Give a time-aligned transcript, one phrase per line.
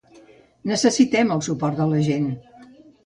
[0.71, 2.29] Necessitem el suport de la gent.